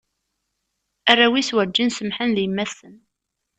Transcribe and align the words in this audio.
Arraw-is 1.11 1.49
werǧin 1.55 1.89
semmḥen 1.91 2.31
di 2.35 2.41
yemma-tsen. 2.43 2.95